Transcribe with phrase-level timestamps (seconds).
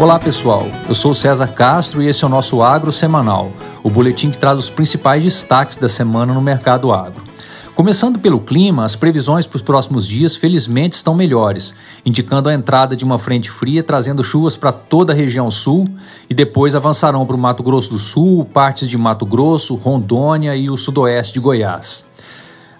[0.00, 3.52] Olá pessoal, eu sou César Castro e esse é o nosso Agro Semanal,
[3.82, 7.22] o boletim que traz os principais destaques da semana no mercado agro.
[7.74, 12.96] Começando pelo clima, as previsões para os próximos dias felizmente estão melhores, indicando a entrada
[12.96, 15.86] de uma frente fria trazendo chuvas para toda a região sul
[16.30, 20.70] e depois avançarão para o Mato Grosso do Sul, partes de Mato Grosso, Rondônia e
[20.70, 22.09] o sudoeste de Goiás.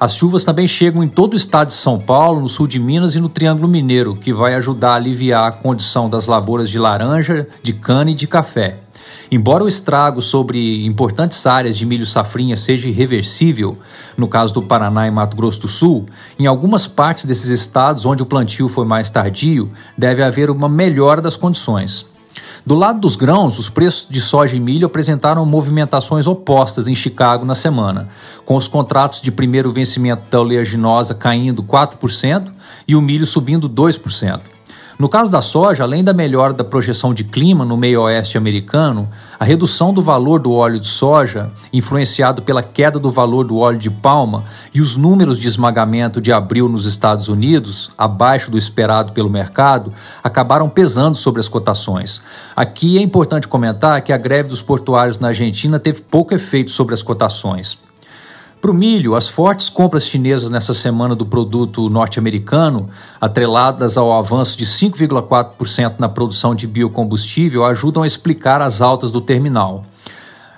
[0.00, 3.16] As chuvas também chegam em todo o estado de São Paulo, no sul de Minas
[3.16, 7.46] e no Triângulo Mineiro, que vai ajudar a aliviar a condição das lavouras de laranja,
[7.62, 8.78] de cana e de café.
[9.30, 13.76] Embora o estrago sobre importantes áreas de milho safrinha seja irreversível,
[14.16, 16.06] no caso do Paraná e Mato Grosso do Sul,
[16.38, 21.20] em algumas partes desses estados onde o plantio foi mais tardio, deve haver uma melhora
[21.20, 22.09] das condições.
[22.64, 27.44] Do lado dos grãos, os preços de soja e milho apresentaram movimentações opostas em Chicago
[27.44, 28.08] na semana,
[28.44, 32.52] com os contratos de primeiro vencimento da oleaginosa caindo 4%
[32.86, 34.40] e o milho subindo 2%.
[35.00, 39.08] No caso da soja, além da melhora da projeção de clima no meio oeste americano,
[39.38, 43.78] a redução do valor do óleo de soja, influenciado pela queda do valor do óleo
[43.78, 49.14] de palma, e os números de esmagamento de abril nos Estados Unidos, abaixo do esperado
[49.14, 49.90] pelo mercado,
[50.22, 52.20] acabaram pesando sobre as cotações.
[52.54, 56.92] Aqui é importante comentar que a greve dos portuários na Argentina teve pouco efeito sobre
[56.92, 57.78] as cotações.
[58.60, 64.58] Para o milho, as fortes compras chinesas nessa semana do produto norte-americano, atreladas ao avanço
[64.58, 69.86] de 5,4% na produção de biocombustível, ajudam a explicar as altas do terminal.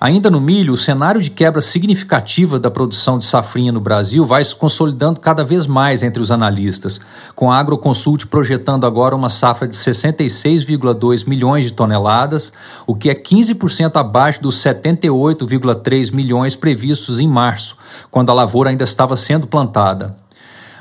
[0.00, 4.44] Ainda no milho, o cenário de quebra significativa da produção de safrinha no Brasil vai
[4.44, 7.00] se consolidando cada vez mais entre os analistas,
[7.34, 12.52] com a Agroconsult projetando agora uma safra de 66,2 milhões de toneladas,
[12.86, 17.76] o que é 15% abaixo dos 78,3 milhões previstos em março,
[18.08, 20.14] quando a lavoura ainda estava sendo plantada.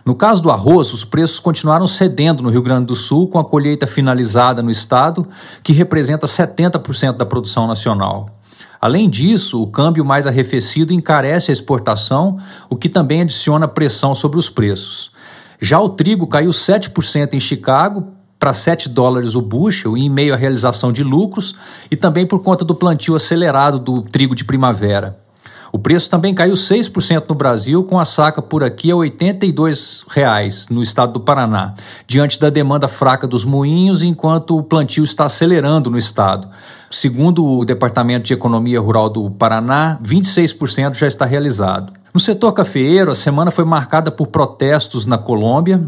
[0.06, 3.44] No caso do arroz, os preços continuaram cedendo no Rio Grande do Sul, com a
[3.44, 5.28] colheita finalizada no estado,
[5.64, 8.37] que representa 70% da produção nacional.
[8.80, 12.38] Além disso, o câmbio mais arrefecido encarece a exportação,
[12.70, 15.12] o que também adiciona pressão sobre os preços.
[15.60, 20.38] Já o trigo caiu 7% em Chicago para 7 dólares o bushel em meio à
[20.38, 21.56] realização de lucros
[21.90, 25.27] e também por conta do plantio acelerado do trigo de primavera.
[25.72, 30.70] O preço também caiu 6% no Brasil, com a saca por aqui a R$ 82,00
[30.70, 31.74] no estado do Paraná,
[32.06, 36.48] diante da demanda fraca dos moinhos, enquanto o plantio está acelerando no estado.
[36.90, 41.92] Segundo o Departamento de Economia Rural do Paraná, 26% já está realizado.
[42.14, 45.84] No setor cafeeiro, a semana foi marcada por protestos na Colômbia,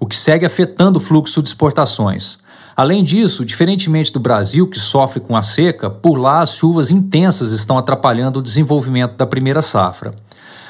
[0.00, 2.38] o que segue afetando o fluxo de exportações.
[2.78, 7.50] Além disso, diferentemente do Brasil, que sofre com a seca, por lá as chuvas intensas
[7.50, 10.14] estão atrapalhando o desenvolvimento da primeira safra.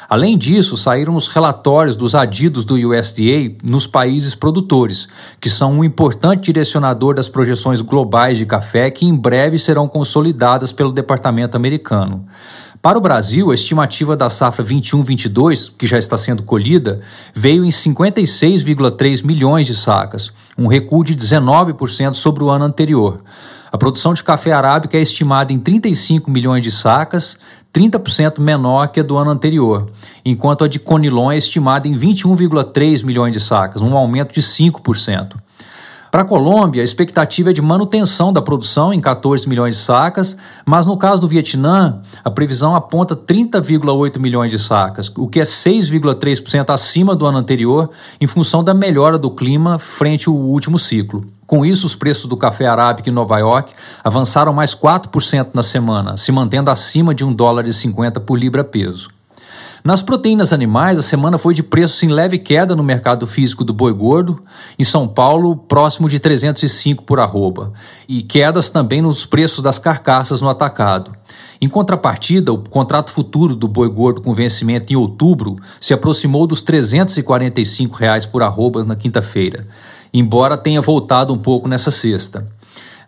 [0.09, 5.07] Além disso, saíram os relatórios dos adidos do USDA nos países produtores,
[5.39, 10.73] que são um importante direcionador das projeções globais de café que em breve serão consolidadas
[10.73, 12.25] pelo departamento americano.
[12.81, 17.01] Para o Brasil, a estimativa da safra 21-22, que já está sendo colhida,
[17.35, 23.23] veio em 56,3 milhões de sacas, um recuo de 19% sobre o ano anterior.
[23.71, 27.39] A produção de café arábica é estimada em 35 milhões de sacas,
[27.73, 29.91] 30% menor que a do ano anterior,
[30.25, 35.37] enquanto a de Conilon é estimada em 21,3 milhões de sacas, um aumento de 5%.
[36.11, 40.39] Para a Colômbia, a expectativa é de manutenção da produção em 14 milhões de sacas,
[40.65, 45.43] mas no caso do Vietnã, a previsão aponta 30,8 milhões de sacas, o que é
[45.43, 51.27] 6,3% acima do ano anterior, em função da melhora do clima frente ao último ciclo.
[51.47, 56.17] Com isso, os preços do café arábica em Nova York avançaram mais 4% na semana,
[56.17, 59.18] se mantendo acima de 1 dólar e 50 por libra peso.
[59.85, 63.73] Nas proteínas animais, a semana foi de preços em leve queda no mercado físico do
[63.73, 64.43] boi gordo,
[64.79, 67.73] em São Paulo, próximo de 305 por arroba,
[68.09, 71.13] e quedas também nos preços das carcaças no atacado.
[71.61, 76.61] Em contrapartida, o contrato futuro do boi gordo com vencimento em outubro se aproximou dos
[76.61, 79.67] 345 reais por arroba na quinta-feira,
[80.13, 82.58] embora tenha voltado um pouco nessa sexta.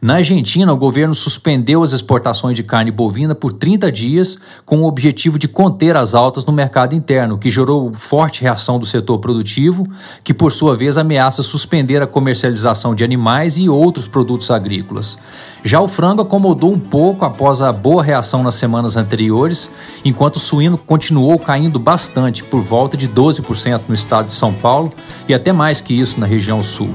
[0.02, 4.86] Na Argentina, o governo suspendeu as exportações de carne bovina por 30 dias, com o
[4.86, 9.86] objetivo de conter as altas no mercado interno, que gerou forte reação do setor produtivo,
[10.24, 15.18] que por sua vez ameaça suspender a comercialização de animais e outros produtos agrícolas.
[15.62, 19.70] Já o frango acomodou um pouco após a boa reação nas semanas anteriores,
[20.02, 24.90] enquanto o suíno continuou caindo bastante, por volta de 12% no estado de São Paulo
[25.28, 26.88] e até mais que isso na região sul.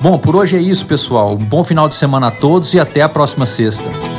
[0.00, 1.32] Bom, por hoje é isso, pessoal.
[1.32, 4.17] Um bom final de semana a todos e até a próxima sexta.